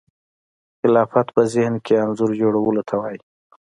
[0.79, 3.19] خلاقیت په ذهن کې انځور جوړولو ته وایي.